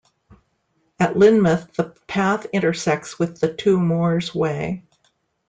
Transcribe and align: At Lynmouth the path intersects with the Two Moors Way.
At 0.99 1.13
Lynmouth 1.15 1.73
the 1.75 1.93
path 2.07 2.45
intersects 2.53 3.19
with 3.19 3.39
the 3.39 3.53
Two 3.53 3.79
Moors 3.79 4.33
Way. 4.33 4.81